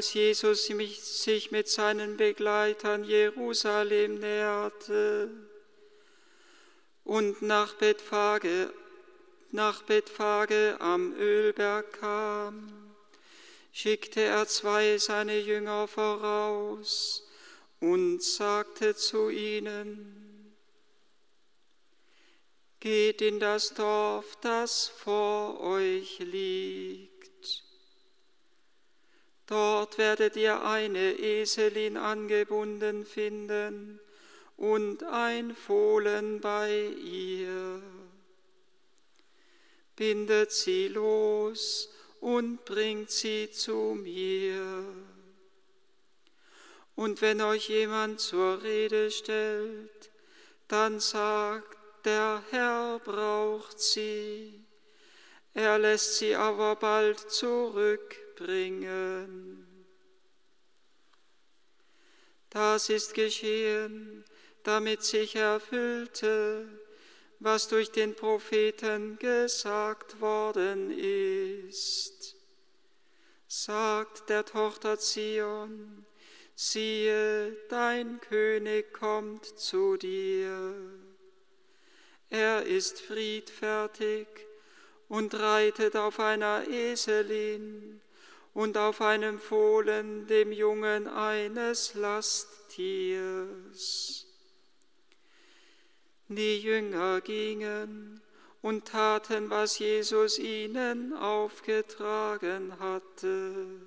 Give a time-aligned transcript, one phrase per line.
[0.00, 5.28] Als Jesus sich mit seinen Begleitern Jerusalem näherte
[7.04, 8.72] und nach Bethphage,
[9.50, 12.94] nach Bethphage am Ölberg kam,
[13.72, 17.28] schickte er zwei seine Jünger voraus
[17.80, 20.56] und sagte zu ihnen,
[22.80, 27.09] Geht in das Dorf, das vor euch liegt.
[29.50, 33.98] Dort werdet ihr eine Eselin angebunden finden
[34.56, 37.82] und ein Fohlen bei ihr.
[39.96, 44.84] Bindet sie los und bringt sie zu mir.
[46.94, 50.12] Und wenn euch jemand zur Rede stellt,
[50.68, 54.60] dann sagt, der Herr braucht sie,
[55.54, 57.28] er lässt sie aber bald
[58.40, 59.66] zurückbringen.
[62.50, 64.24] Das ist geschehen,
[64.64, 66.66] damit sich erfüllte,
[67.38, 72.36] was durch den Propheten gesagt worden ist.
[73.46, 76.04] Sagt der Tochter Zion,
[76.54, 80.74] siehe, dein König kommt zu dir.
[82.28, 84.26] Er ist friedfertig
[85.08, 88.00] und reitet auf einer Eselin
[88.54, 92.66] und auf einem Fohlen, dem Jungen eines Lasttiers.
[96.28, 98.20] Die Jünger gingen
[98.62, 103.80] und taten, was Jesus ihnen aufgetragen hatte.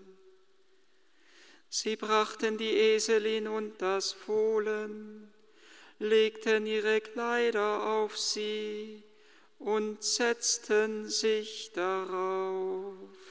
[1.70, 5.34] Sie brachten die Eselin und das Fohlen,
[6.00, 9.04] legten ihre Kleider auf sie
[9.58, 13.23] und setzten sich darauf.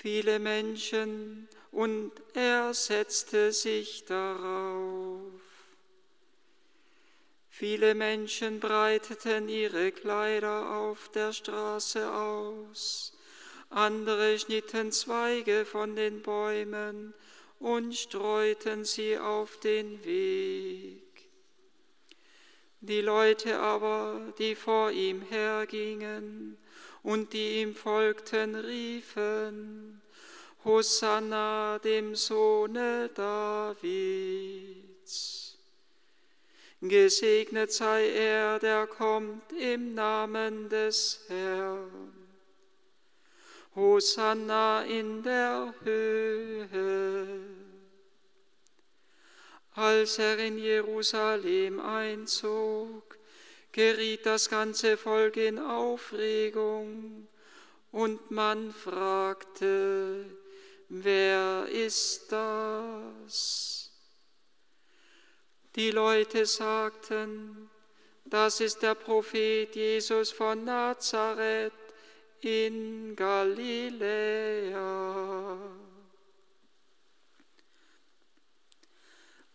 [0.00, 5.32] Viele Menschen und er setzte sich darauf.
[7.48, 13.12] Viele Menschen breiteten ihre Kleider auf der Straße aus,
[13.70, 17.12] andere schnitten Zweige von den Bäumen
[17.58, 21.28] und streuten sie auf den Weg.
[22.82, 26.56] Die Leute aber, die vor ihm hergingen
[27.02, 30.00] und die ihm folgten, riefen,
[30.64, 33.98] Hosanna dem Sohne Davids.
[36.80, 42.12] Gesegnet sei er, der kommt im Namen des Herrn.
[43.74, 47.40] Hosanna in der Höhe.
[49.74, 53.07] Als er in Jerusalem einzog,
[53.78, 57.28] geriet das ganze Volk in Aufregung
[57.92, 60.24] und man fragte,
[60.88, 63.92] wer ist das?
[65.76, 67.70] Die Leute sagten,
[68.24, 71.72] das ist der Prophet Jesus von Nazareth
[72.40, 74.76] in Galiläa.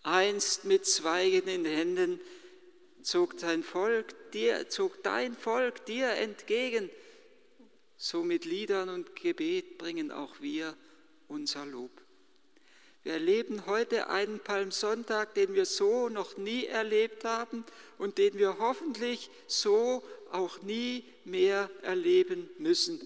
[0.04, 2.22] Einst mit Zweigen in den Händen
[3.04, 6.90] zog dein Volk dir, zog dein Volk dir entgegen.
[7.98, 10.76] So mit Liedern und Gebet bringen auch wir
[11.28, 11.92] unser Lob.
[13.04, 17.66] Wir erleben heute einen Palmsonntag, den wir so noch nie erlebt haben
[17.98, 23.02] und den wir hoffentlich so auch nie mehr erleben müssen.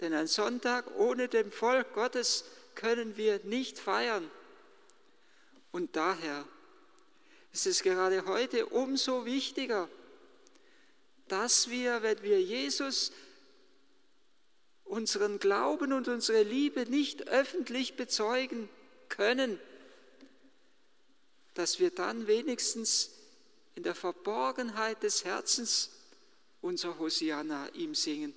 [0.00, 2.44] Denn ein Sonntag ohne dem Volk Gottes
[2.74, 4.28] können wir nicht feiern.
[5.70, 6.44] Und daher
[7.54, 9.88] ist es gerade heute umso wichtiger,
[11.28, 13.12] dass wir, wenn wir Jesus
[14.82, 18.68] unseren Glauben und unsere Liebe nicht öffentlich bezeugen
[19.08, 19.60] können,
[21.54, 23.10] dass wir dann wenigstens
[23.76, 25.90] in der Verborgenheit des Herzens
[26.60, 28.34] unser Hosianna ihm singen,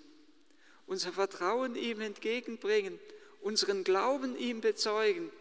[0.85, 2.99] unser Vertrauen ihm entgegenbringen,
[3.41, 5.31] unseren Glauben ihm bezeugen.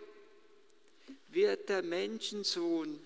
[1.29, 3.06] Wird der Menschensohn,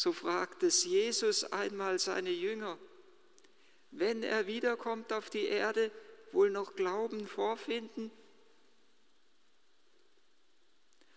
[0.00, 2.78] so fragt es Jesus einmal seine Jünger,
[3.90, 5.90] wenn er wiederkommt auf die Erde,
[6.32, 8.10] wohl noch Glauben vorfinden?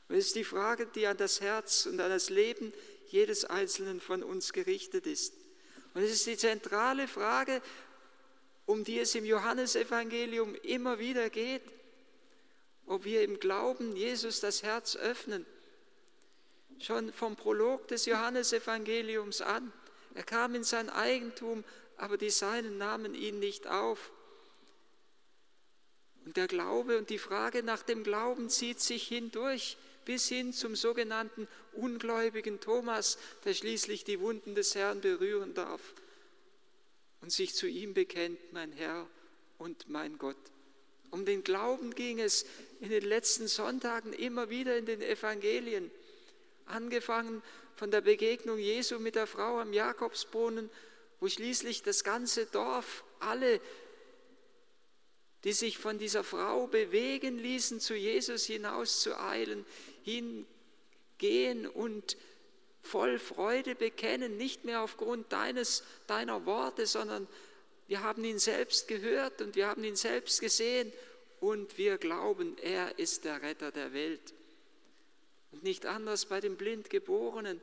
[0.09, 2.73] Und es ist die Frage, die an das Herz und an das Leben
[3.07, 5.33] jedes Einzelnen von uns gerichtet ist.
[5.93, 7.61] Und es ist die zentrale Frage,
[8.65, 11.63] um die es im Johannesevangelium immer wieder geht,
[12.85, 15.45] ob wir im Glauben Jesus das Herz öffnen.
[16.83, 19.71] Schon vom Prolog des Johannesevangeliums an.
[20.15, 21.63] Er kam in sein Eigentum,
[21.95, 24.11] aber die Seinen nahmen ihn nicht auf.
[26.25, 30.75] Und der Glaube und die Frage nach dem Glauben zieht sich hindurch bis hin zum
[30.75, 35.81] sogenannten ungläubigen Thomas, der schließlich die Wunden des Herrn berühren darf
[37.21, 39.07] und sich zu ihm bekennt, mein Herr
[39.57, 40.35] und mein Gott.
[41.11, 42.45] Um den Glauben ging es
[42.81, 45.89] in den letzten Sonntagen immer wieder in den Evangelien,
[46.65, 47.41] angefangen
[47.75, 50.69] von der Begegnung Jesu mit der Frau am Jakobsbrunnen,
[51.19, 53.61] wo schließlich das ganze Dorf, alle,
[55.43, 59.65] die sich von dieser Frau bewegen ließen, zu Jesus hinaus zu eilen,
[60.03, 62.17] hingehen und
[62.81, 67.27] voll Freude bekennen, nicht mehr aufgrund deines, deiner Worte, sondern
[67.87, 70.91] wir haben ihn selbst gehört und wir haben ihn selbst gesehen
[71.39, 74.33] und wir glauben, er ist der Retter der Welt.
[75.53, 77.61] Und nicht anders bei dem Blindgeborenen,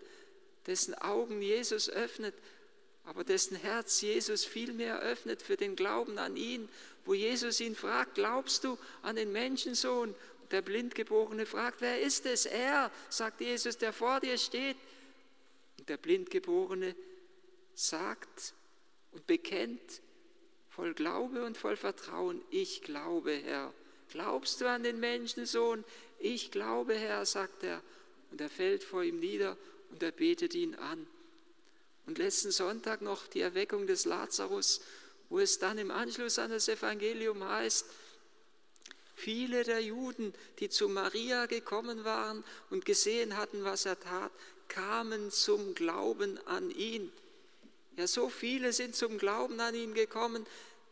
[0.67, 2.35] dessen Augen Jesus öffnet,
[3.05, 6.69] aber dessen Herz Jesus viel mehr öffnet für den Glauben an ihn,
[7.05, 10.15] wo Jesus ihn fragt, glaubst du an den Menschensohn?
[10.43, 12.47] Und der Blindgeborene fragt, wer ist es?
[12.47, 14.77] Er, sagt Jesus, der vor dir steht.
[15.79, 16.95] Und der Blindgeborene
[17.75, 18.55] sagt
[19.13, 20.03] und bekennt,
[20.69, 23.73] voll Glaube und voll Vertrauen, ich glaube, Herr.
[24.11, 25.85] Glaubst du an den Menschensohn?
[26.21, 27.83] Ich glaube, Herr, sagt er.
[28.31, 29.57] Und er fällt vor ihm nieder
[29.91, 31.07] und er betet ihn an.
[32.07, 34.81] Und letzten Sonntag noch die Erweckung des Lazarus,
[35.29, 37.87] wo es dann im Anschluss an das Evangelium heißt,
[39.17, 44.33] viele der Juden, die zu Maria gekommen waren und gesehen hatten, was er tat,
[44.69, 47.13] kamen zum Glauben an ihn.
[47.97, 50.47] Ja, so viele sind zum Glauben an ihn gekommen,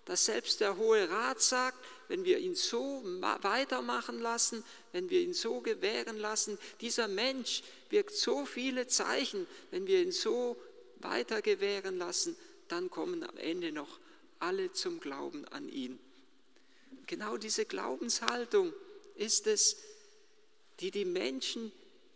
[0.09, 1.77] dass selbst der Hohe Rat sagt,
[2.09, 3.03] wenn wir ihn so
[3.43, 9.87] weitermachen lassen, wenn wir ihn so gewähren lassen, dieser Mensch wirkt so viele Zeichen, wenn
[9.87, 10.57] wir ihn so
[11.01, 12.37] weiter gewähren lassen,
[12.69, 14.01] dann kommen am Ende noch
[14.39, 15.99] alle zum Glauben an ihn.
[17.07, 18.73] Genau diese Glaubenshaltung
[19.15, 19.77] ist es,
[20.81, 21.71] die die Menschen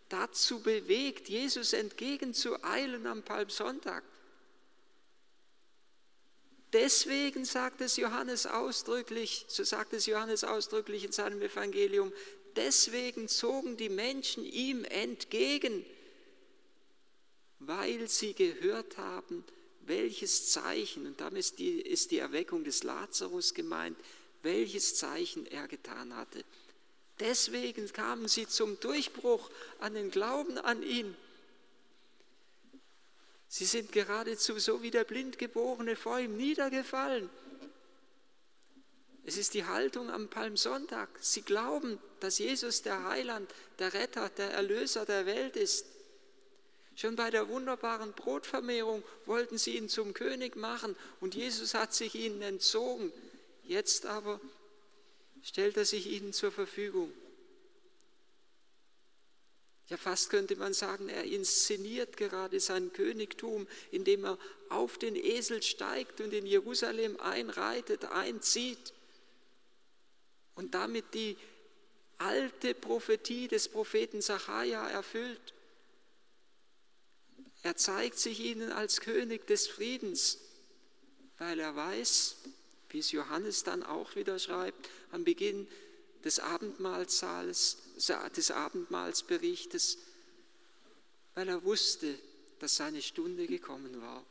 [0.08, 4.02] dazu bewegt, Jesus entgegenzueilen am Palmsonntag.
[6.72, 12.12] Deswegen sagt es Johannes ausdrücklich, so sagt es Johannes ausdrücklich in seinem Evangelium,
[12.56, 15.84] deswegen zogen die Menschen ihm entgegen,
[17.58, 19.44] weil sie gehört haben,
[19.82, 23.98] welches Zeichen, und damit ist die, ist die Erweckung des Lazarus gemeint,
[24.42, 26.44] welches Zeichen er getan hatte.
[27.20, 31.14] Deswegen kamen sie zum Durchbruch an den Glauben an ihn.
[33.54, 37.28] Sie sind geradezu so wie der Blindgeborene vor ihm niedergefallen.
[39.26, 41.10] Es ist die Haltung am Palmsonntag.
[41.20, 45.84] Sie glauben, dass Jesus der Heiland, der Retter, der Erlöser der Welt ist.
[46.96, 52.14] Schon bei der wunderbaren Brotvermehrung wollten sie ihn zum König machen und Jesus hat sich
[52.14, 53.12] ihnen entzogen.
[53.64, 54.40] Jetzt aber
[55.42, 57.12] stellt er sich ihnen zur Verfügung.
[59.92, 64.38] Ja, fast könnte man sagen, er inszeniert gerade sein Königtum, indem er
[64.70, 68.94] auf den Esel steigt und in Jerusalem einreitet, einzieht
[70.54, 71.36] und damit die
[72.16, 75.52] alte Prophetie des Propheten Sacharja erfüllt.
[77.62, 80.38] Er zeigt sich ihnen als König des Friedens,
[81.36, 82.36] weil er weiß,
[82.88, 85.68] wie es Johannes dann auch wieder schreibt, am Beginn
[86.24, 89.98] des Abendmahlsaales, des Abendmahlsberichtes,
[91.34, 92.18] weil er wusste,
[92.58, 94.24] dass seine Stunde gekommen war.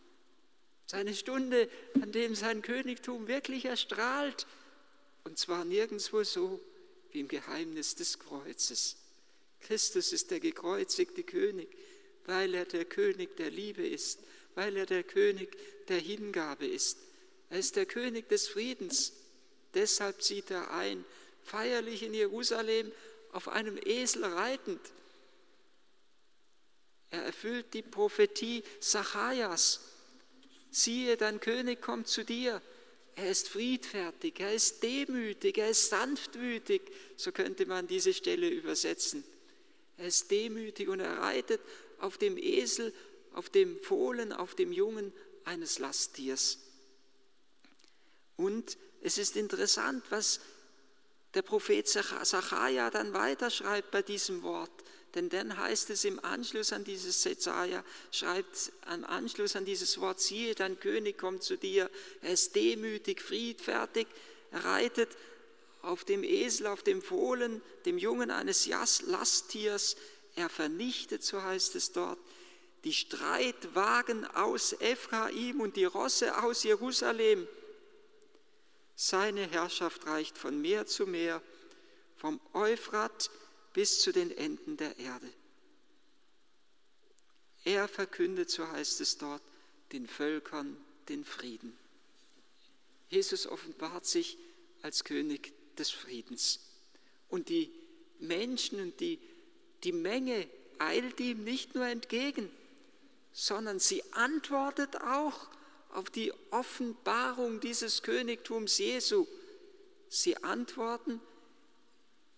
[0.87, 1.69] Seine Stunde,
[2.01, 4.45] an dem sein Königtum wirklich erstrahlt,
[5.23, 6.59] und zwar nirgendwo so
[7.11, 8.97] wie im Geheimnis des Kreuzes.
[9.61, 11.69] Christus ist der gekreuzigte König,
[12.25, 14.19] weil er der König der Liebe ist,
[14.55, 16.97] weil er der König der Hingabe ist.
[17.49, 19.13] Er ist der König des Friedens.
[19.73, 21.05] Deshalb zieht er ein,
[21.43, 22.91] feierlich in Jerusalem
[23.31, 24.81] auf einem Esel reitend.
[27.09, 29.81] Er erfüllt die Prophetie Zacharias.
[30.71, 32.61] Siehe, dein König kommt zu dir.
[33.15, 36.81] Er ist friedfertig, er ist demütig, er ist sanftmütig.
[37.17, 39.23] So könnte man diese Stelle übersetzen.
[39.97, 41.61] Er ist demütig und er reitet
[41.99, 42.93] auf dem Esel,
[43.33, 46.59] auf dem Fohlen, auf dem Jungen eines Lasttiers.
[48.37, 50.39] Und es ist interessant, was
[51.33, 54.71] der Prophet Zachariah dann weiterschreibt bei diesem Wort.
[55.15, 60.21] Denn dann heißt es im Anschluss an dieses Jesaja, schreibt am Anschluss an dieses Wort,
[60.21, 61.89] siehe, dein König kommt zu dir,
[62.21, 64.07] er ist demütig, friedfertig,
[64.51, 65.09] er reitet
[65.81, 69.97] auf dem Esel, auf dem Fohlen, dem Jungen eines Lasttiers,
[70.35, 72.19] er vernichtet, so heißt es dort,
[72.83, 77.47] die Streitwagen aus Ephraim und die Rosse aus Jerusalem.
[79.03, 81.41] Seine Herrschaft reicht von Meer zu Meer,
[82.17, 83.31] vom Euphrat
[83.73, 85.27] bis zu den Enden der Erde.
[87.63, 89.41] Er verkündet, so heißt es dort,
[89.91, 90.77] den Völkern
[91.09, 91.75] den Frieden.
[93.09, 94.37] Jesus offenbart sich
[94.83, 96.59] als König des Friedens.
[97.27, 97.71] Und die
[98.19, 99.17] Menschen und die,
[99.83, 102.51] die Menge eilt ihm nicht nur entgegen,
[103.33, 105.49] sondern sie antwortet auch
[105.93, 109.27] auf die Offenbarung dieses Königtums Jesu.
[110.09, 111.19] Sie antworten,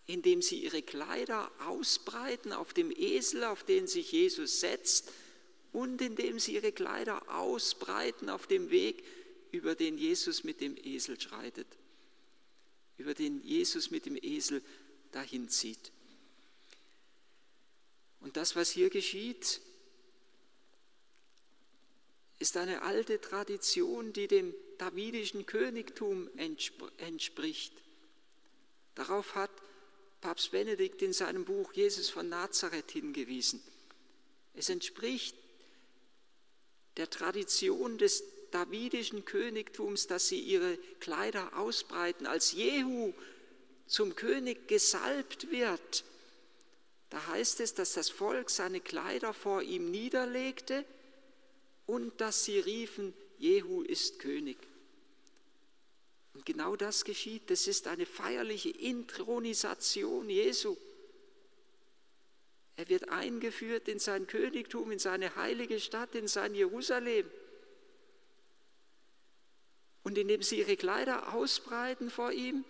[0.05, 5.11] indem sie ihre Kleider ausbreiten auf dem Esel, auf den sich Jesus setzt,
[5.71, 9.03] und indem sie ihre Kleider ausbreiten auf dem Weg,
[9.51, 11.67] über den Jesus mit dem Esel schreitet,
[12.97, 14.63] über den Jesus mit dem Esel
[15.11, 15.91] dahin zieht.
[18.19, 19.61] Und das, was hier geschieht,
[22.43, 26.29] ist eine alte Tradition, die dem davidischen Königtum
[26.97, 27.71] entspricht.
[28.95, 29.49] Darauf hat
[30.19, 33.63] Papst Benedikt in seinem Buch Jesus von Nazareth hingewiesen.
[34.55, 35.37] Es entspricht
[36.97, 42.27] der Tradition des davidischen Königtums, dass sie ihre Kleider ausbreiten.
[42.27, 43.13] Als Jehu
[43.87, 46.03] zum König gesalbt wird,
[47.09, 50.83] da heißt es, dass das Volk seine Kleider vor ihm niederlegte
[51.85, 54.57] und dass sie riefen, Jehu ist König.
[56.33, 57.49] Und genau das geschieht.
[57.49, 60.75] Das ist eine feierliche Intronisation Jesu.
[62.75, 67.29] Er wird eingeführt in sein Königtum, in seine heilige Stadt, in sein Jerusalem.
[70.03, 72.65] Und indem sie ihre Kleider ausbreiten vor ihm,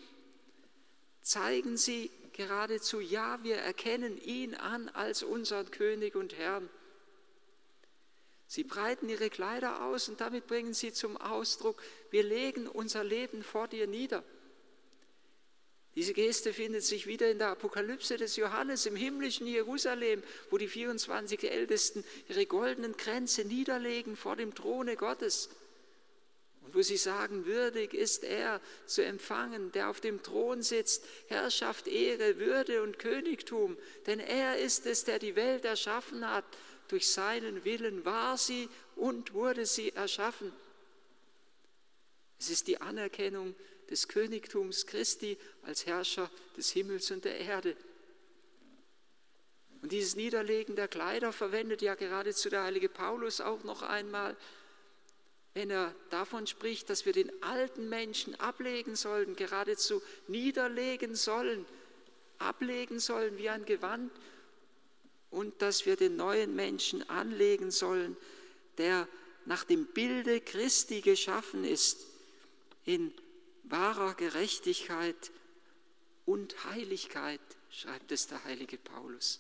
[1.22, 6.70] zeigen sie geradezu, ja, wir erkennen ihn an als unseren König und Herrn.
[8.48, 11.82] Sie breiten ihre Kleider aus und damit bringen sie zum Ausdruck,
[12.12, 14.24] wir legen unser Leben vor dir nieder.
[15.96, 20.68] Diese Geste findet sich wieder in der Apokalypse des Johannes im himmlischen Jerusalem, wo die
[20.68, 25.50] 24 Ältesten ihre goldenen Kränze niederlegen vor dem Throne Gottes.
[26.62, 31.88] Und wo sie sagen, würdig ist er zu empfangen, der auf dem Thron sitzt, Herrschaft,
[31.88, 36.46] Ehre, Würde und Königtum, denn er ist es, der die Welt erschaffen hat
[36.94, 40.54] durch seinen Willen war sie und wurde sie erschaffen.
[42.40, 43.56] Es ist die Anerkennung
[43.90, 47.76] des Königtums Christi als Herrscher des Himmels und der Erde.
[49.82, 54.38] Und dieses Niederlegen der Kleider verwendet ja geradezu der heilige Paulus auch noch einmal,
[55.56, 61.66] wenn er davon spricht, dass wir den alten Menschen ablegen sollen, geradezu niederlegen sollen,
[62.38, 64.12] ablegen sollen wie ein Gewand
[65.34, 68.16] und dass wir den neuen Menschen anlegen sollen,
[68.78, 69.08] der
[69.46, 72.06] nach dem Bilde Christi geschaffen ist,
[72.86, 73.12] in
[73.64, 75.32] wahrer Gerechtigkeit
[76.26, 79.40] und Heiligkeit, schreibt es der heilige Paulus.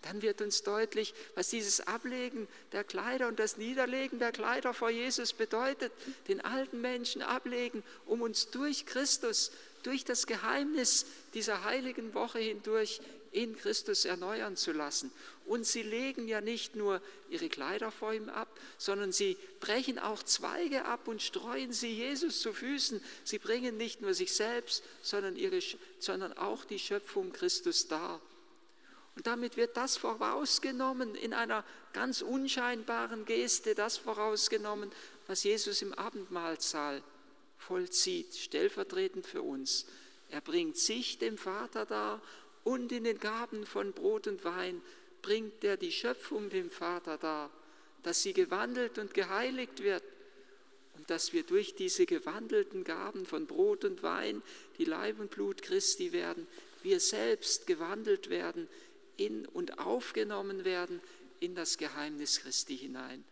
[0.00, 4.90] Dann wird uns deutlich, was dieses Ablegen der Kleider und das Niederlegen der Kleider vor
[4.90, 5.92] Jesus bedeutet.
[6.28, 9.50] Den alten Menschen ablegen, um uns durch Christus,
[9.82, 11.04] durch das Geheimnis
[11.34, 13.00] dieser heiligen Woche hindurch
[13.32, 15.10] in Christus erneuern zu lassen.
[15.44, 20.22] Und sie legen ja nicht nur ihre Kleider vor ihm ab, sondern sie brechen auch
[20.22, 23.02] Zweige ab und streuen sie Jesus zu Füßen.
[23.24, 25.60] Sie bringen nicht nur sich selbst, sondern, ihre,
[25.98, 28.20] sondern auch die Schöpfung Christus dar.
[29.16, 34.92] Und damit wird das vorausgenommen in einer ganz unscheinbaren Geste, das vorausgenommen,
[35.26, 37.02] was Jesus im Abendmahlsaal
[37.56, 39.86] vollzieht, stellvertretend für uns.
[40.30, 42.22] Er bringt sich dem Vater dar
[42.68, 44.82] und in den Gaben von Brot und Wein
[45.22, 47.50] bringt er die Schöpfung dem Vater dar,
[48.02, 50.02] dass sie gewandelt und geheiligt wird
[50.98, 54.42] und dass wir durch diese gewandelten Gaben von Brot und Wein,
[54.76, 56.46] die Leib und Blut Christi werden,
[56.82, 58.68] wir selbst gewandelt werden
[59.16, 61.00] in und aufgenommen werden
[61.40, 63.24] in das Geheimnis Christi hinein.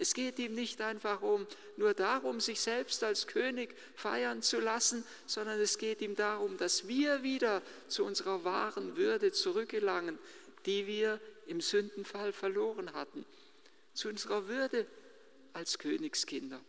[0.00, 5.04] Es geht ihm nicht einfach um, nur darum, sich selbst als König feiern zu lassen,
[5.26, 10.18] sondern es geht ihm darum, dass wir wieder zu unserer wahren Würde zurückgelangen,
[10.64, 13.26] die wir im Sündenfall verloren hatten,
[13.92, 14.86] zu unserer Würde
[15.52, 16.62] als Königskinder.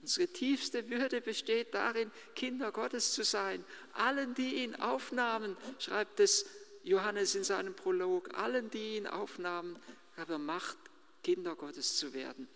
[0.00, 3.64] Unsere tiefste Würde besteht darin, Kinder Gottes zu sein.
[3.92, 6.46] Allen, die ihn aufnahmen, schreibt es
[6.82, 9.78] Johannes in seinem Prolog, allen, die ihn aufnahmen,
[10.16, 10.76] gab er Macht,
[11.24, 12.46] Kinder Gottes zu werden.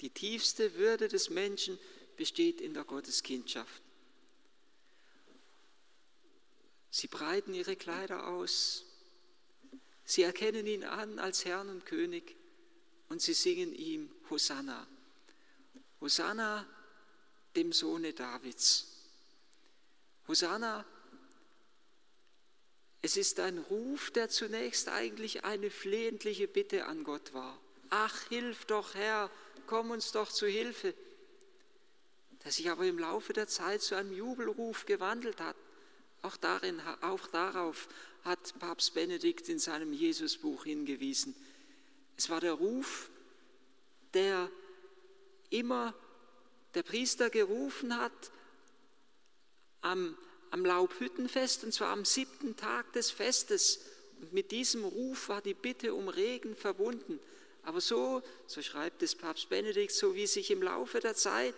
[0.00, 1.78] Die tiefste Würde des Menschen
[2.16, 3.82] besteht in der Gotteskindschaft.
[6.90, 8.84] Sie breiten ihre Kleider aus,
[10.04, 12.36] sie erkennen ihn an als Herrn und König
[13.08, 14.86] und sie singen ihm Hosanna.
[16.00, 16.66] Hosanna
[17.56, 18.86] dem Sohne Davids.
[20.28, 20.84] Hosanna,
[23.02, 27.58] es ist ein Ruf, der zunächst eigentlich eine flehentliche Bitte an Gott war.
[27.88, 29.30] Ach, hilf doch, Herr,
[29.66, 30.94] komm uns doch zu Hilfe.
[32.44, 35.56] Der sich aber im Laufe der Zeit zu einem Jubelruf gewandelt hat.
[36.22, 37.88] Auch, darin, auch darauf
[38.24, 41.34] hat Papst Benedikt in seinem Jesusbuch hingewiesen.
[42.16, 43.10] Es war der Ruf,
[44.12, 44.50] der
[45.48, 45.94] immer
[46.74, 48.30] der Priester gerufen hat
[49.80, 50.16] am,
[50.50, 53.80] am Laubhüttenfest, und zwar am siebten Tag des Festes.
[54.20, 57.20] Und mit diesem Ruf war die Bitte um Regen verbunden.
[57.62, 61.54] Aber so, so schreibt es Papst Benedikt, so wie sich im Laufe der Zeit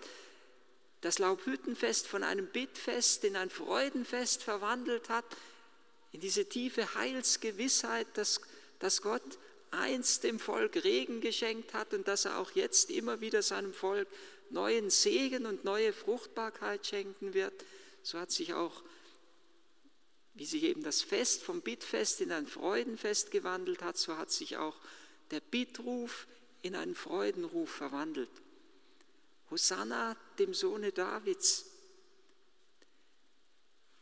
[1.00, 5.25] das Laubhüttenfest von einem Bittfest in ein Freudenfest verwandelt hat,
[6.12, 8.40] in diese tiefe Heilsgewissheit, dass,
[8.78, 9.22] dass Gott
[9.70, 14.06] einst dem Volk Regen geschenkt hat und dass er auch jetzt immer wieder seinem Volk
[14.50, 17.54] neuen Segen und neue Fruchtbarkeit schenken wird,
[18.02, 18.82] so hat sich auch,
[20.35, 24.56] wie sich eben das Fest vom Bittfest in ein Freudenfest gewandelt hat, so hat sich
[24.56, 24.76] auch
[25.30, 26.26] der Bittruf
[26.62, 28.30] in einen Freudenruf verwandelt.
[29.50, 31.66] Hosanna dem Sohne Davids.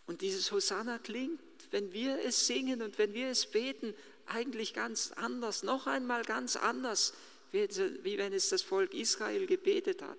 [0.07, 1.40] Und dieses Hosanna klingt,
[1.71, 3.95] wenn wir es singen und wenn wir es beten,
[4.26, 7.14] eigentlich ganz anders, noch einmal ganz anders,
[7.52, 10.19] wie wenn es das Volk Israel gebetet hat.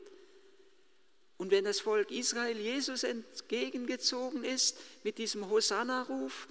[1.42, 6.48] Und wenn das Volk Israel Jesus entgegengezogen ist mit diesem Hosanna-Ruf,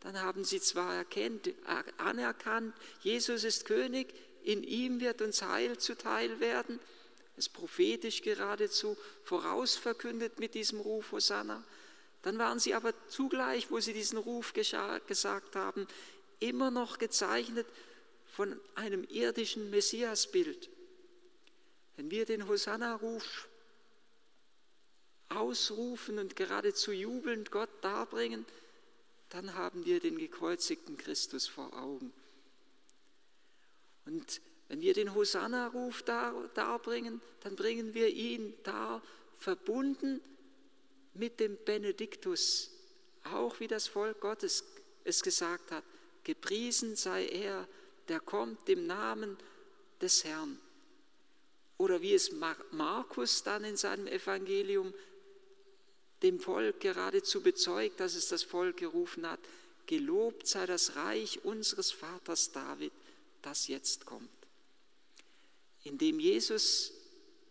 [0.00, 1.48] dann haben sie zwar erkennt,
[1.96, 6.78] anerkannt, Jesus ist König, in ihm wird uns Heil zuteil werden,
[7.38, 11.64] es prophetisch geradezu vorausverkündet mit diesem Ruf Hosanna.
[12.20, 15.86] Dann waren sie aber zugleich, wo sie diesen Ruf gesagt haben,
[16.40, 17.66] immer noch gezeichnet
[18.26, 20.68] von einem irdischen Messiasbild.
[21.96, 23.48] Wenn wir den Hosanna-Ruf
[25.36, 28.44] ausrufen und geradezu jubelnd Gott darbringen,
[29.30, 32.12] dann haben wir den gekreuzigten Christus vor Augen.
[34.06, 39.02] Und wenn wir den Hosanna-Ruf darbringen, dann bringen wir ihn dar,
[39.38, 40.20] verbunden
[41.14, 42.70] mit dem Benediktus,
[43.24, 44.64] auch wie das Volk Gottes
[45.04, 45.84] es gesagt hat.
[46.24, 47.68] Gepriesen sei er,
[48.08, 49.36] der kommt im Namen
[50.00, 50.58] des Herrn.
[51.76, 52.32] Oder wie es
[52.70, 54.94] Markus dann in seinem Evangelium
[56.24, 59.40] dem Volk geradezu bezeugt, dass es das Volk gerufen hat,
[59.86, 62.92] gelobt sei das Reich unseres Vaters David,
[63.42, 64.30] das jetzt kommt.
[65.84, 66.92] Indem Jesus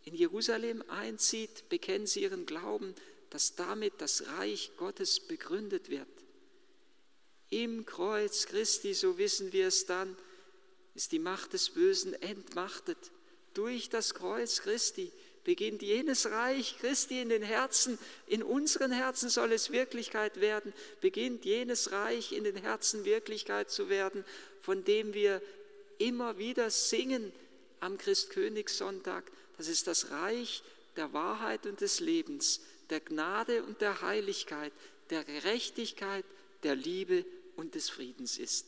[0.06, 2.96] in Jerusalem einzieht, bekennen sie ihren Glauben,
[3.30, 6.08] dass damit das Reich Gottes begründet wird.
[7.52, 10.18] Im Kreuz Christi, so wissen wir es dann,
[10.96, 12.98] ist die Macht des Bösen entmachtet.
[13.54, 15.12] Durch das Kreuz Christi
[15.43, 21.45] beginnt jenes Reich Christi in den Herzen, in unseren Herzen soll es Wirklichkeit werden, beginnt
[21.45, 24.23] jenes Reich in den Herzen Wirklichkeit zu werden,
[24.62, 25.41] von dem wir
[25.97, 27.32] immer wieder singen
[27.79, 29.29] am Christkönigssonntag.
[29.58, 30.63] Das ist das Reich
[30.95, 34.71] der Wahrheit und des Lebens, der Gnade und der Heiligkeit,
[35.10, 36.25] der Gerechtigkeit,
[36.63, 37.25] der Liebe
[37.56, 38.67] und des Friedens ist.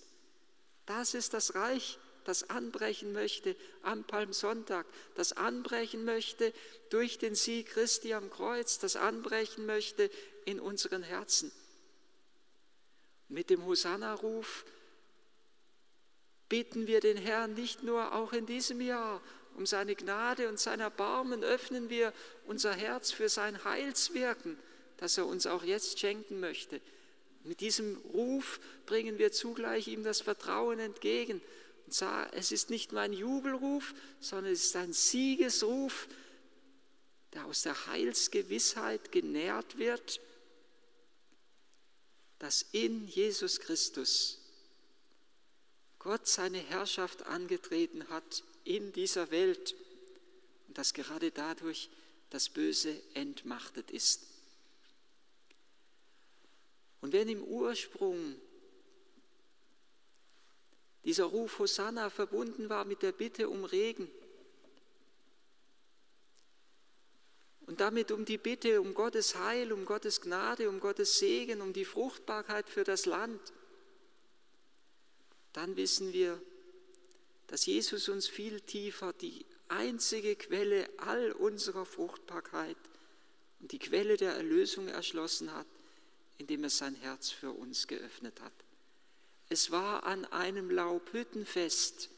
[0.85, 4.85] Das ist das Reich das anbrechen möchte am Palmsonntag,
[5.15, 6.53] das anbrechen möchte
[6.89, 10.09] durch den Sieg Christi am Kreuz, das anbrechen möchte
[10.43, 11.51] in unseren Herzen.
[13.29, 14.65] Mit dem Hosanna-Ruf
[16.49, 19.21] bitten wir den Herrn nicht nur auch in diesem Jahr
[19.55, 22.11] um seine Gnade und sein Erbarmen, öffnen wir
[22.45, 24.57] unser Herz für sein Heilswirken,
[24.97, 26.81] das er uns auch jetzt schenken möchte.
[27.43, 31.41] Mit diesem Ruf bringen wir zugleich ihm das Vertrauen entgegen
[31.87, 36.07] es ist nicht nur ein Jubelruf, sondern es ist ein Siegesruf,
[37.33, 40.19] der aus der Heilsgewissheit genährt wird,
[42.39, 44.39] dass in Jesus Christus
[45.99, 49.75] Gott seine Herrschaft angetreten hat in dieser Welt
[50.67, 51.89] und dass gerade dadurch
[52.29, 54.27] das Böse entmachtet ist.
[57.01, 58.35] Und wenn im Ursprung
[61.05, 64.09] dieser Ruf Hosanna verbunden war mit der Bitte um Regen.
[67.67, 71.73] Und damit um die Bitte um Gottes Heil, um Gottes Gnade, um Gottes Segen, um
[71.73, 73.53] die Fruchtbarkeit für das Land.
[75.53, 76.41] Dann wissen wir,
[77.47, 82.77] dass Jesus uns viel tiefer die einzige Quelle all unserer Fruchtbarkeit
[83.59, 85.67] und die Quelle der Erlösung erschlossen hat,
[86.37, 88.64] indem er sein Herz für uns geöffnet hat.
[89.49, 92.09] Es war an einem Laubhüttenfest,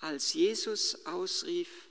[0.00, 1.88] als Jesus ausrief,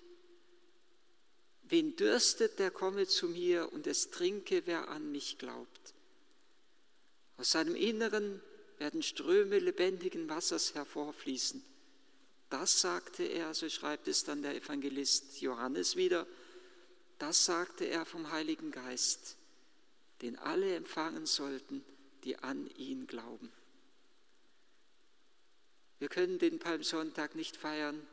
[1.70, 5.93] Wen dürstet, der komme zu mir und es trinke, wer an mich glaubt.
[7.36, 8.41] Aus seinem Inneren
[8.78, 11.63] werden Ströme lebendigen Wassers hervorfließen.
[12.50, 16.26] Das sagte er, so schreibt es dann der Evangelist Johannes wieder,
[17.20, 19.36] das sagte er vom Heiligen Geist,
[20.22, 21.84] den alle empfangen sollten,
[22.28, 23.50] die an ihn glauben.
[25.98, 28.06] Wir können den Palmsonntag nicht feiern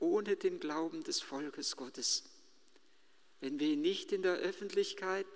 [0.00, 2.24] ohne den Glauben des Volkes Gottes.
[3.40, 5.26] Wenn wir ihn nicht in der Öffentlichkeit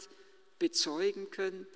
[0.58, 1.66] bezeugen können,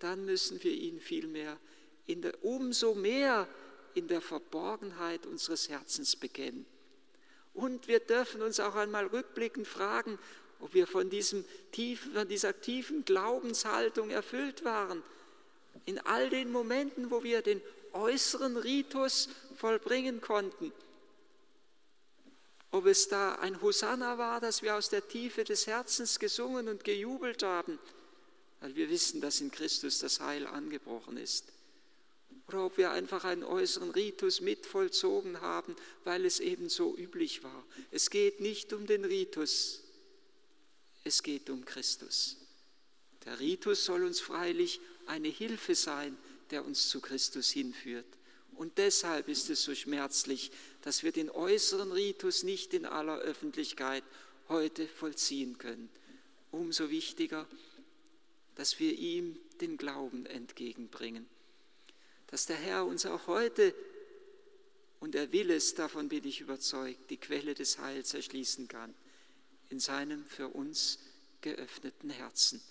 [0.00, 1.58] dann müssen wir ihn vielmehr
[2.06, 3.48] in der, umso mehr
[3.94, 6.66] in der Verborgenheit unseres Herzens bekennen.
[7.54, 10.18] Und wir dürfen uns auch einmal rückblickend fragen,
[10.58, 15.04] ob wir von, diesem tiefen, von dieser tiefen Glaubenshaltung erfüllt waren.
[15.86, 17.60] In all den Momenten, wo wir den
[17.92, 20.72] äußeren Ritus vollbringen konnten.
[22.70, 26.82] Ob es da ein Hosanna war, das wir aus der Tiefe des Herzens gesungen und
[26.82, 27.78] gejubelt haben,
[28.60, 31.52] weil wir wissen, dass in Christus das Heil angebrochen ist.
[32.48, 37.42] Oder ob wir einfach einen äußeren Ritus mit vollzogen haben, weil es eben so üblich
[37.44, 37.64] war.
[37.90, 39.82] Es geht nicht um den Ritus,
[41.04, 42.43] es geht um Christus.
[43.24, 46.16] Der Ritus soll uns freilich eine Hilfe sein,
[46.50, 48.06] der uns zu Christus hinführt.
[48.56, 54.04] Und deshalb ist es so schmerzlich, dass wir den äußeren Ritus nicht in aller Öffentlichkeit
[54.48, 55.88] heute vollziehen können.
[56.50, 57.48] Umso wichtiger,
[58.54, 61.26] dass wir ihm den Glauben entgegenbringen.
[62.28, 63.74] Dass der Herr uns auch heute,
[65.00, 68.94] und er will es, davon bin ich überzeugt, die Quelle des Heils erschließen kann,
[69.70, 70.98] in seinem für uns
[71.40, 72.62] geöffneten Herzen.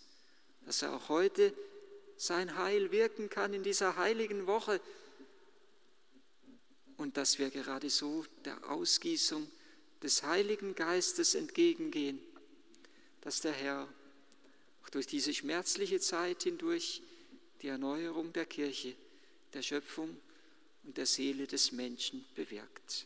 [0.65, 1.53] Dass er auch heute
[2.17, 4.79] sein Heil wirken kann in dieser heiligen Woche
[6.97, 9.49] und dass wir gerade so der Ausgießung
[10.01, 12.19] des Heiligen Geistes entgegengehen,
[13.21, 13.87] dass der Herr
[14.83, 17.01] auch durch diese schmerzliche Zeit hindurch
[17.61, 18.95] die Erneuerung der Kirche,
[19.53, 20.15] der Schöpfung
[20.83, 23.05] und der Seele des Menschen bewirkt.